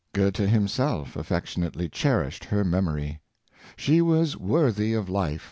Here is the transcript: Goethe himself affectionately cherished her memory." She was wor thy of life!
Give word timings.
Goethe 0.13 0.37
himself 0.49 1.15
affectionately 1.15 1.87
cherished 1.87 2.45
her 2.45 2.63
memory." 2.63 3.19
She 3.85 4.01
was 4.01 4.35
wor 4.35 4.71
thy 4.71 4.93
of 4.95 5.07
life! 5.09 5.39